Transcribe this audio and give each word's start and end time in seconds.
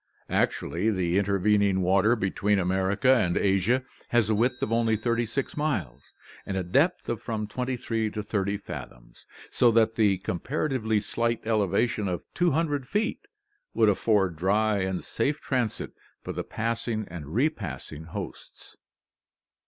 Actually 0.31 0.89
the 0.89 1.19
intervening 1.19 1.79
water 1.83 2.15
between 2.15 2.57
America 2.57 3.17
and 3.17 3.37
Asia 3.37 3.83
has 4.09 4.31
a 4.31 4.33
width 4.33 4.59
of 4.63 4.71
only 4.73 4.95
36 4.95 5.55
miles 5.55 6.11
and 6.43 6.57
a 6.57 6.63
depth 6.63 7.07
of 7.07 7.21
from 7.21 7.45
23 7.45 8.09
to 8.09 8.23
30 8.23 8.57
fathoms, 8.57 9.27
so 9.51 9.69
that 9.69 9.93
the 9.93 10.17
comparatively 10.17 10.99
slight 10.99 11.45
elevation 11.45 12.07
of 12.07 12.23
200 12.33 12.87
feet 12.87 13.27
would 13.75 13.89
afford 13.89 14.35
dry 14.37 14.79
and 14.79 15.03
safe 15.03 15.39
transit 15.39 15.91
for 16.23 16.33
the 16.33 16.43
passing 16.43 17.07
and 17.07 17.27
re 17.35 17.47
passing 17.47 18.05
hosts. 18.05 18.75